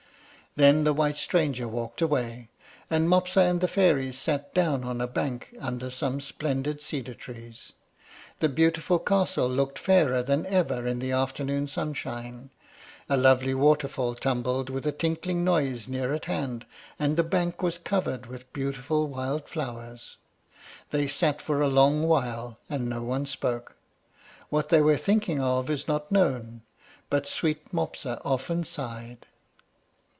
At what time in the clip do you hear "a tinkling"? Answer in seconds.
14.85-15.45